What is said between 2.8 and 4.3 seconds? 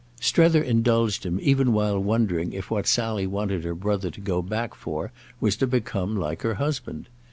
Sally wanted her brother to